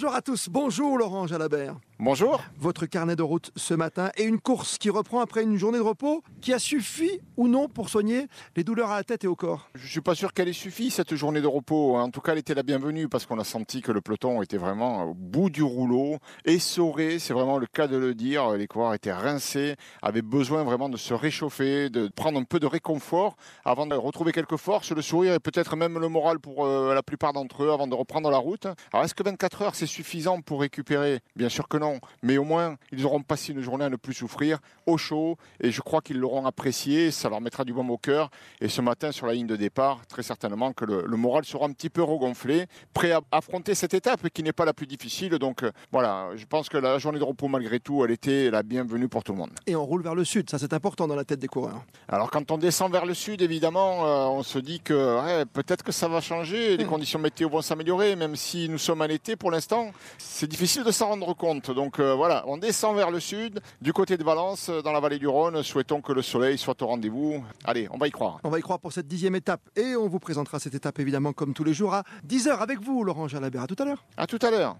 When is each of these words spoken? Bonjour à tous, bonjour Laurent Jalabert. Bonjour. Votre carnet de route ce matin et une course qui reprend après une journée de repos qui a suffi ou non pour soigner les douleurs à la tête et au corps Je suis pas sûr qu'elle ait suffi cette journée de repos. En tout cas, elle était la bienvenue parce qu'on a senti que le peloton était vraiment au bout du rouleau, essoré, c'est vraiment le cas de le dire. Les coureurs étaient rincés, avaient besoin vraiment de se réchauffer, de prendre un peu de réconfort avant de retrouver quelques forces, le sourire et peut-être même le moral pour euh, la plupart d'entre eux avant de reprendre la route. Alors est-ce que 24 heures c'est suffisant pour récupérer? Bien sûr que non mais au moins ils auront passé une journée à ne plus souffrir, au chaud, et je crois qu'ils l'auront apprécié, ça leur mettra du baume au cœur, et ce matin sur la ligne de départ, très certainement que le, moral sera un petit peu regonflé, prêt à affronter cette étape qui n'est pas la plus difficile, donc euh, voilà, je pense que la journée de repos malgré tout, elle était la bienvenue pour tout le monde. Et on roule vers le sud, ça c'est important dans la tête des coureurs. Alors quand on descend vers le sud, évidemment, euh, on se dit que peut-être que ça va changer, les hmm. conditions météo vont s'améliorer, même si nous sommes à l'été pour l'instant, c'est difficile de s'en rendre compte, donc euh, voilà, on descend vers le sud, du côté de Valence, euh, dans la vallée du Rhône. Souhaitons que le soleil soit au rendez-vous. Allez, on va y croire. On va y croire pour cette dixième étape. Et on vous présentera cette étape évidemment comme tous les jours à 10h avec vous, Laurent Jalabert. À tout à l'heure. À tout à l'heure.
Bonjour 0.00 0.16
à 0.16 0.22
tous, 0.22 0.48
bonjour 0.48 0.96
Laurent 0.96 1.26
Jalabert. 1.26 1.76
Bonjour. 1.98 2.42
Votre 2.56 2.86
carnet 2.86 3.14
de 3.14 3.22
route 3.22 3.50
ce 3.56 3.74
matin 3.74 4.10
et 4.16 4.24
une 4.24 4.40
course 4.40 4.78
qui 4.78 4.88
reprend 4.88 5.20
après 5.20 5.42
une 5.42 5.58
journée 5.58 5.76
de 5.76 5.82
repos 5.82 6.22
qui 6.40 6.54
a 6.54 6.58
suffi 6.58 7.20
ou 7.36 7.46
non 7.46 7.68
pour 7.68 7.90
soigner 7.90 8.26
les 8.56 8.64
douleurs 8.64 8.90
à 8.90 8.96
la 8.96 9.04
tête 9.04 9.24
et 9.24 9.26
au 9.26 9.36
corps 9.36 9.68
Je 9.74 9.86
suis 9.86 10.00
pas 10.00 10.14
sûr 10.14 10.32
qu'elle 10.32 10.48
ait 10.48 10.54
suffi 10.54 10.90
cette 10.90 11.14
journée 11.14 11.42
de 11.42 11.46
repos. 11.46 11.98
En 11.98 12.08
tout 12.08 12.22
cas, 12.22 12.32
elle 12.32 12.38
était 12.38 12.54
la 12.54 12.62
bienvenue 12.62 13.06
parce 13.06 13.26
qu'on 13.26 13.38
a 13.38 13.44
senti 13.44 13.82
que 13.82 13.92
le 13.92 14.00
peloton 14.00 14.40
était 14.40 14.56
vraiment 14.56 15.10
au 15.10 15.12
bout 15.12 15.50
du 15.50 15.62
rouleau, 15.62 16.16
essoré, 16.46 17.18
c'est 17.18 17.34
vraiment 17.34 17.58
le 17.58 17.66
cas 17.66 17.86
de 17.86 17.98
le 17.98 18.14
dire. 18.14 18.48
Les 18.52 18.66
coureurs 18.66 18.94
étaient 18.94 19.12
rincés, 19.12 19.76
avaient 20.00 20.22
besoin 20.22 20.64
vraiment 20.64 20.88
de 20.88 20.96
se 20.96 21.12
réchauffer, 21.12 21.90
de 21.90 22.08
prendre 22.08 22.40
un 22.40 22.44
peu 22.44 22.60
de 22.60 22.66
réconfort 22.66 23.36
avant 23.66 23.86
de 23.86 23.94
retrouver 23.94 24.32
quelques 24.32 24.56
forces, 24.56 24.92
le 24.92 25.02
sourire 25.02 25.34
et 25.34 25.38
peut-être 25.38 25.76
même 25.76 25.98
le 25.98 26.08
moral 26.08 26.38
pour 26.38 26.64
euh, 26.64 26.94
la 26.94 27.02
plupart 27.02 27.34
d'entre 27.34 27.64
eux 27.64 27.72
avant 27.72 27.86
de 27.86 27.94
reprendre 27.94 28.30
la 28.30 28.38
route. 28.38 28.64
Alors 28.94 29.04
est-ce 29.04 29.14
que 29.14 29.22
24 29.22 29.60
heures 29.60 29.74
c'est 29.74 29.89
suffisant 29.90 30.40
pour 30.40 30.60
récupérer? 30.60 31.20
Bien 31.36 31.48
sûr 31.48 31.68
que 31.68 31.76
non 31.76 32.00
mais 32.22 32.38
au 32.38 32.44
moins 32.44 32.76
ils 32.92 33.04
auront 33.06 33.22
passé 33.22 33.52
une 33.52 33.60
journée 33.60 33.84
à 33.84 33.88
ne 33.88 33.96
plus 33.96 34.14
souffrir, 34.14 34.58
au 34.86 34.96
chaud, 34.96 35.36
et 35.60 35.70
je 35.70 35.80
crois 35.80 36.00
qu'ils 36.00 36.18
l'auront 36.18 36.46
apprécié, 36.46 37.10
ça 37.10 37.28
leur 37.28 37.40
mettra 37.40 37.64
du 37.64 37.72
baume 37.72 37.90
au 37.90 37.98
cœur, 37.98 38.30
et 38.60 38.68
ce 38.68 38.80
matin 38.80 39.12
sur 39.12 39.26
la 39.26 39.34
ligne 39.34 39.46
de 39.46 39.56
départ, 39.56 40.06
très 40.06 40.22
certainement 40.22 40.72
que 40.72 40.84
le, 40.84 41.16
moral 41.16 41.44
sera 41.44 41.66
un 41.66 41.72
petit 41.72 41.90
peu 41.90 42.02
regonflé, 42.02 42.66
prêt 42.94 43.12
à 43.12 43.20
affronter 43.30 43.74
cette 43.74 43.94
étape 43.94 44.28
qui 44.30 44.42
n'est 44.42 44.52
pas 44.52 44.64
la 44.64 44.72
plus 44.72 44.86
difficile, 44.86 45.30
donc 45.38 45.62
euh, 45.62 45.70
voilà, 45.92 46.30
je 46.36 46.44
pense 46.46 46.68
que 46.68 46.78
la 46.78 46.98
journée 46.98 47.18
de 47.18 47.24
repos 47.24 47.48
malgré 47.48 47.80
tout, 47.80 48.04
elle 48.04 48.10
était 48.10 48.50
la 48.50 48.62
bienvenue 48.62 49.08
pour 49.08 49.22
tout 49.22 49.32
le 49.32 49.38
monde. 49.38 49.50
Et 49.66 49.76
on 49.76 49.84
roule 49.84 50.02
vers 50.02 50.14
le 50.14 50.24
sud, 50.24 50.50
ça 50.50 50.58
c'est 50.58 50.72
important 50.72 51.06
dans 51.06 51.16
la 51.16 51.24
tête 51.24 51.40
des 51.40 51.48
coureurs. 51.48 51.82
Alors 52.08 52.30
quand 52.30 52.50
on 52.50 52.58
descend 52.58 52.90
vers 52.90 53.06
le 53.06 53.14
sud, 53.14 53.42
évidemment, 53.42 54.06
euh, 54.06 54.26
on 54.26 54.42
se 54.42 54.58
dit 54.58 54.80
que 54.80 55.44
peut-être 55.44 55.82
que 55.82 55.92
ça 55.92 56.08
va 56.08 56.20
changer, 56.20 56.76
les 56.76 56.84
hmm. 56.84 56.88
conditions 56.88 57.18
météo 57.18 57.48
vont 57.48 57.62
s'améliorer, 57.62 58.16
même 58.16 58.36
si 58.36 58.68
nous 58.68 58.78
sommes 58.78 59.02
à 59.02 59.06
l'été 59.06 59.36
pour 59.36 59.50
l'instant, 59.50 59.69
c'est 60.18 60.48
difficile 60.48 60.84
de 60.84 60.90
s'en 60.90 61.08
rendre 61.08 61.34
compte, 61.34 61.70
donc 61.70 61.98
euh, 61.98 62.14
voilà, 62.14 62.44
on 62.46 62.56
descend 62.56 62.96
vers 62.96 63.10
le 63.10 63.20
sud, 63.20 63.60
du 63.80 63.92
côté 63.92 64.16
de 64.16 64.24
Valence, 64.24 64.68
euh, 64.68 64.82
dans 64.82 64.92
la 64.92 65.00
vallée 65.00 65.18
du 65.18 65.28
Rhône. 65.28 65.62
Souhaitons 65.62 66.00
que 66.00 66.12
le 66.12 66.22
soleil 66.22 66.58
soit 66.58 66.80
au 66.82 66.86
rendez-vous. 66.86 67.44
Allez, 67.64 67.88
on 67.90 67.98
va 67.98 68.08
y 68.08 68.10
croire. 68.10 68.38
On 68.44 68.50
va 68.50 68.58
y 68.58 68.62
croire 68.62 68.80
pour 68.80 68.92
cette 68.92 69.06
dixième 69.06 69.34
étape. 69.34 69.60
Et 69.76 69.96
on 69.96 70.08
vous 70.08 70.18
présentera 70.18 70.58
cette 70.58 70.74
étape 70.74 70.98
évidemment 70.98 71.32
comme 71.32 71.54
tous 71.54 71.64
les 71.64 71.74
jours 71.74 71.94
à 71.94 72.04
10h 72.26 72.58
avec 72.58 72.80
vous, 72.80 73.04
Laurent 73.04 73.28
Jalabert. 73.28 73.62
À 73.62 73.66
tout 73.66 73.76
à 73.78 73.84
l'heure. 73.84 74.04
À 74.16 74.26
tout 74.26 74.38
à 74.42 74.50
l'heure. 74.50 74.76